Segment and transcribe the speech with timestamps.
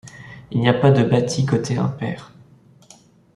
[0.49, 2.31] Il n'y a pas de bâtis côté impair.